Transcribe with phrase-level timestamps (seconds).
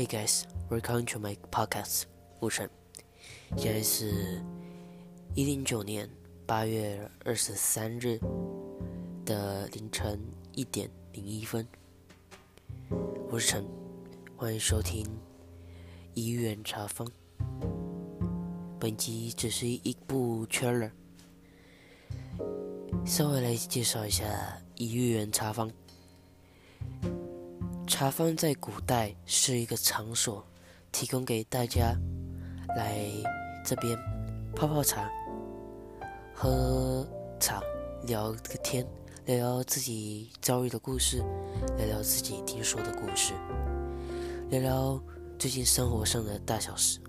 [0.00, 2.04] Hey guys, welcome to my podcast。
[2.40, 2.70] 吴晨，
[3.58, 4.40] 现在是
[5.34, 6.08] 一零九年
[6.46, 8.18] 八月二十三日
[9.26, 10.18] 的凌晨
[10.54, 11.68] 一点零一分。
[13.28, 13.66] 我是陈，
[14.36, 15.06] 欢迎收听
[16.14, 17.06] 一元查房。
[18.78, 20.92] 本集只是一部 trailer，
[23.04, 24.24] 稍微来介绍一下
[24.76, 25.70] 一元查房。
[27.90, 30.46] 茶坊在古代是一个场所，
[30.92, 31.94] 提供给大家
[32.76, 33.04] 来
[33.64, 33.98] 这边
[34.54, 35.10] 泡泡茶、
[36.32, 37.06] 喝
[37.40, 37.60] 茶、
[38.04, 38.86] 聊个天、
[39.26, 41.18] 聊聊自己遭遇的故事、
[41.76, 43.34] 聊聊自己听说的故事、
[44.50, 45.02] 聊聊
[45.36, 47.00] 最近生活上的大小事。